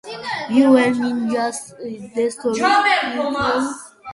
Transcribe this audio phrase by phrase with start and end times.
[0.49, 3.93] Your engine just destroyed itself.